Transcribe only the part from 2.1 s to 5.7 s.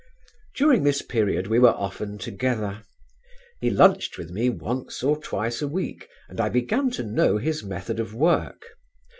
together. He lunched with me once or twice a